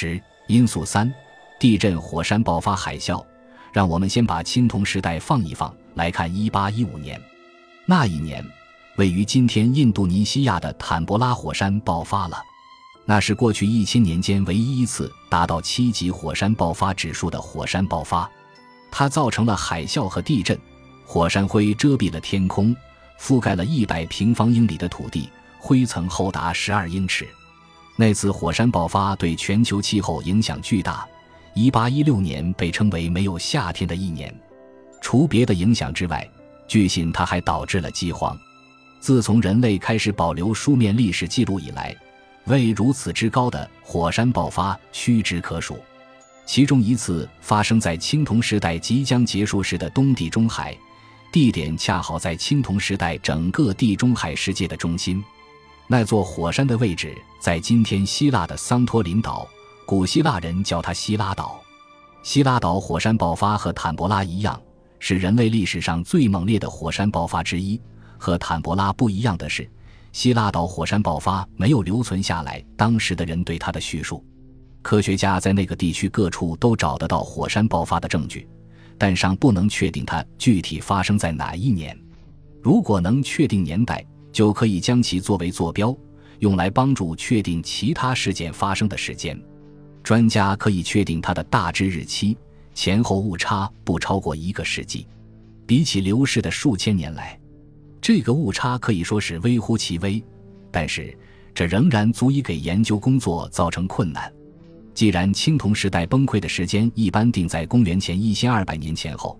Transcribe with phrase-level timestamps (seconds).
[0.00, 1.12] 十因素三：
[1.58, 3.22] 地震、火山爆发、海啸。
[3.70, 7.20] 让我们先把青铜时代放一放，来看一八一五年。
[7.84, 8.42] 那一年，
[8.96, 12.42] 位于今天印度尼西亚的坦博拉火山爆发了，
[13.04, 18.28] 那是过去一千年间唯一一次达到七级火山爆发指数的火山爆发。
[18.90, 20.58] 它造成了海啸和地震，
[21.04, 22.74] 火山灰遮蔽了天空，
[23.20, 25.28] 覆盖了一百平方英里的土地，
[25.58, 27.28] 灰层厚达十二英尺。
[28.00, 31.06] 那次火山爆发对全球气候影响巨大。
[31.52, 34.34] 一八一六年被称为没有夏天的一年。
[35.02, 36.26] 除别的影响之外，
[36.66, 38.34] 据信它还导致了饥荒。
[39.00, 41.94] 自从人类开始保留书面历史记录以来，
[42.46, 45.78] 未如此之高的火山爆发屈指可数。
[46.46, 50.74] 其中一次发生在青铜时代即将结束时的东地中海，
[51.30, 55.22] 地点恰好在青铜时代整个地中海世界的中心。
[55.92, 59.44] 那座火山的位置在今天希腊的桑托林岛。
[59.84, 61.60] 古希腊人叫它希拉岛。
[62.22, 64.62] 希拉岛火山爆发和坦博拉一样，
[65.00, 67.80] 是人类历史上最猛烈的火山爆发之一。
[68.18, 69.68] 和坦博拉不一样的是，
[70.12, 74.24] 希拉岛火山爆发没有留存下来当时的人对它的叙述。
[74.82, 78.48] 科学家在那个地区各处都找得到火山爆发的证据，
[78.96, 81.98] 但尚不能确定它具体发生在哪一年。
[82.62, 85.96] 如果能确定年代，就可以将其作为坐标，
[86.38, 89.40] 用来帮助确定其他事件发生的时间。
[90.02, 92.36] 专家可以确定它的大致日期
[92.74, 95.06] 前后误差不超过一个世纪，
[95.66, 97.38] 比起流逝的数千年来，
[98.00, 100.22] 这个误差可以说是微乎其微。
[100.70, 101.16] 但是，
[101.54, 104.32] 这仍然足以给研究工作造成困难。
[104.94, 109.38] 既然青铜时代崩溃的时间一般定在公元前一千二百年前后，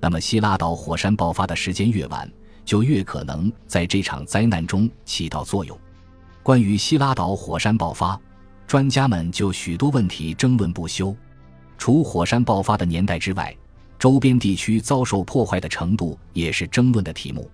[0.00, 2.30] 那么希拉岛火山爆发的时间越晚，
[2.66, 5.78] 就越可能在这场灾难中起到作用。
[6.42, 8.20] 关于希拉岛火山爆发。
[8.66, 11.14] 专家们就许多问题争论不休，
[11.78, 13.56] 除火山爆发的年代之外，
[13.96, 17.48] 周边地区遭受破坏的程度也是争论的题目。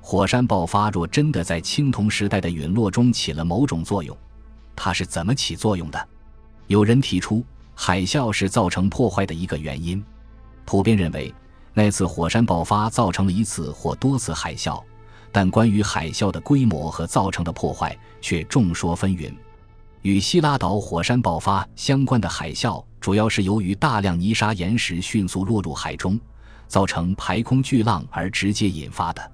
[0.00, 4.16] 火山爆发若真的在青铜时代的陨落中起了某种作用，
[4.74, 6.08] 它是怎么起作用的？
[6.68, 7.44] 有人提出，
[7.74, 10.02] 海啸是造成破坏的一个原因。
[10.64, 11.34] 普遍认为，
[11.78, 14.82] 那次火山爆发造成了一次或多次海啸，
[15.30, 19.30] 但关于海啸的规模和造成的破坏却众说纷纭。
[20.00, 26.18] 与希拉岛火山爆发相关的海啸，主要是由于大量泥沙岩石迅速落入海中，
[26.66, 29.32] 造成排空巨浪而直接引发的。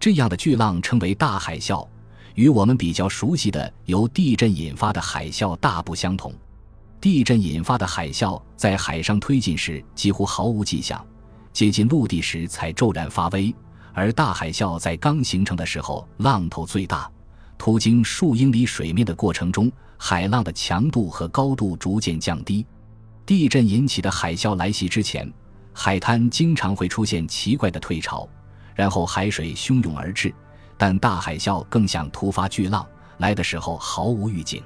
[0.00, 1.86] 这样的巨浪称为大海啸，
[2.34, 6.34] 与我们比较熟悉的由地震引发的海啸大不相同。
[7.00, 11.06] 地震引发的海啸在海上推进时几乎毫无迹象，
[11.56, 13.50] 接近陆地时才骤然发威；
[13.94, 17.10] 而大海啸在刚形成的时候浪头最大，
[17.56, 19.72] 途经数英里水面的过程中。
[19.96, 22.66] 海浪的强度和高度逐渐降低。
[23.24, 25.32] 地震引起的海啸来袭之前，
[25.72, 28.28] 海滩经常会出现奇怪的退潮，
[28.74, 30.30] 然后海水汹涌而至。
[30.76, 34.62] 但大海啸更像突发巨浪，来的时候毫无预警。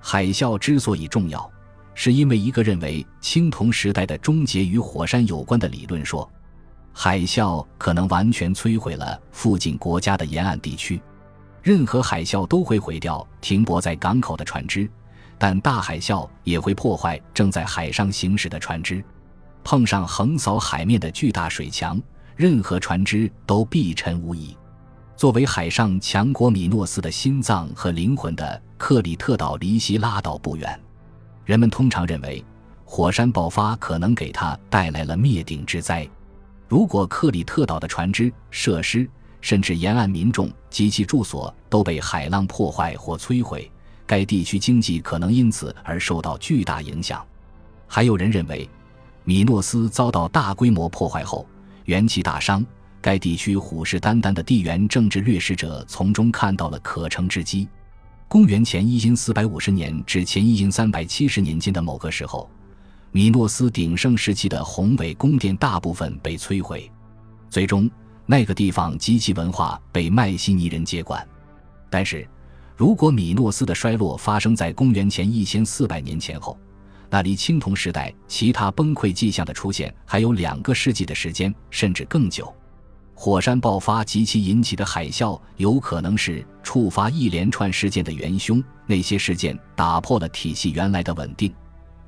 [0.00, 1.52] 海啸之所以重要，
[1.94, 6.28] 是因为一个认为青铜时代的终结与火山有关的理论说，
[6.92, 11.00] 海啸可能完全摧毁了附近国家的沿岸地区。
[11.62, 14.88] 任何海啸都会毁掉停泊在港口的船只，
[15.38, 19.02] 但大海啸也会破坏正在海上行驶的船只。
[19.62, 21.98] 碰上横扫海面的巨大水墙，
[22.36, 24.54] 任何船只都必沉无疑。
[25.16, 30.78] 作为海上强国米诺斯的心脏和灵魂的克里特岛离希拉岛不远。
[31.44, 32.42] 人们通常认为，
[32.84, 36.08] 火山爆发可能给他带来了灭顶之灾。
[36.66, 39.08] 如果克里特岛的船只、设施，
[39.42, 43.70] 甚至沿岸民众及其住所都被海浪破坏或摧毁，
[44.06, 47.24] 该地区经济可能因此而受到巨大影响。
[47.86, 48.68] 还有人认为，
[49.24, 51.46] 米诺斯遭到大规模破坏后
[51.84, 52.64] 元气大伤，
[53.02, 57.68] 该地区虎视眈眈的地缘政治掠食者从中看到了可乘之机。
[58.34, 62.50] 公元前一四四百五十年至前一三百七十年间的某个时候，
[63.12, 66.90] 米诺斯鼎盛时期的宏伟宫殿大部分被摧毁，
[67.48, 67.88] 最终。
[68.26, 71.24] 那个地方及其文化被迈锡尼人接管，
[71.88, 72.28] 但是，
[72.74, 76.58] 如果米诺斯的衰落发生在公元前一千四百年前后，
[77.08, 82.52] 那离青铜时代其他崩溃迹象的出现还有两个世纪的时间，甚至更久。
[83.14, 91.52] 火山爆发及其引起的海啸有可能是触发一连串事件的元凶，那些事件打破了体系原来的稳定。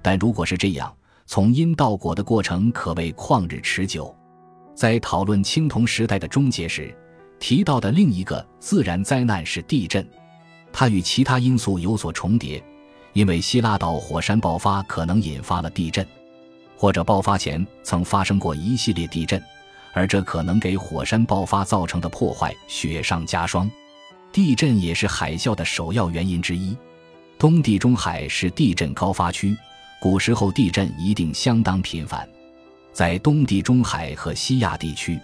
[0.02, 0.92] 但如果是这样，
[1.24, 4.14] 从因到果的过程可谓旷日持久。
[4.74, 6.94] 在讨论青铜时代的终结时，
[7.38, 10.06] 提到的另一个自然灾难是地震，
[10.72, 12.62] 它与其他因素有所重叠，
[13.14, 16.06] 因为希拉岛火山爆发可能引发了地震，
[16.76, 19.42] 或者爆发前曾发生过一系列地震，
[19.96, 23.68] 而这可能给火山爆发造成的破坏雪上加霜。
[24.30, 26.76] 地震也是海啸的首要原因之一。
[27.38, 29.56] 东地中海是地震高发区，
[29.98, 32.28] 古时候地震一定相当频繁。
[32.92, 35.18] 在东地中海和西亚地区，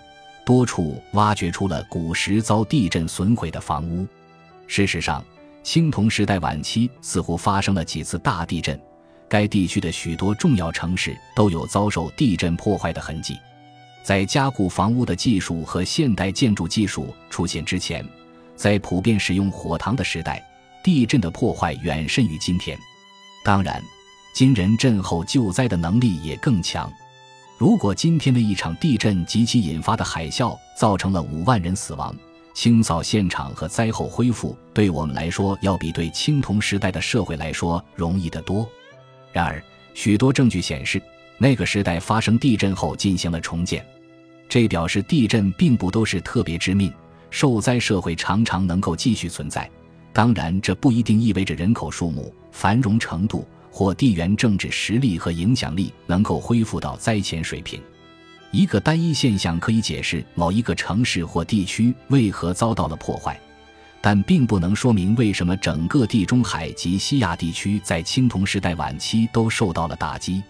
[0.46, 4.06] 多处挖掘出了古时遭地震损毁的房屋。
[4.66, 5.22] 事实上，
[5.62, 8.80] 青铜时代晚期似乎发生了几次大地震，
[9.28, 13.36] 该地区的许多重要城市都有遭受地震破坏的痕迹。
[14.02, 18.04] 在加固房屋的技术和现代建筑技术出现之前，
[18.56, 20.42] 在普遍使用火塘的时代，
[20.82, 22.76] 地震的破坏远甚于今天。
[23.44, 23.82] 当然，
[24.34, 26.92] 今人震后救灾的能力也更强。
[27.58, 32.14] 如果今天的一场地震及其引发的海啸造成了五万人死亡，
[32.54, 38.68] 清扫现场和灾后恢复对我们来说要比对青铜时代的社会来说容易得多。
[39.32, 39.62] 然而，
[39.94, 41.00] 许多证据显示，
[41.42, 43.84] 那个时代发生地震后进行了重建，
[44.48, 46.92] 这表示地震并不都是特别致命，
[47.30, 49.68] 受灾社会常常能够继续存在。
[50.12, 53.44] 当然，这不一定意味着人口数目、繁荣程度。
[53.74, 57.80] 或地缘政治实力和影响力能够恢复到灾前水平。
[58.50, 63.40] 一个单一现象可以解释某一个城市或地区为何遭到了破坏，
[64.02, 70.42] 但并不能说明为什么整个地中海及西亚地区在青铜时代晚期都受到了打击。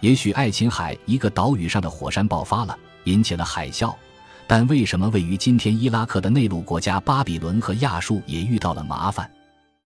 [0.00, 3.94] 也许爱琴海一个岛屿上的火山爆发了，引起了海啸，
[4.46, 9.30] 但为什么位于今天伊拉克的内陆国家巴比伦和亚述也遇到了麻烦？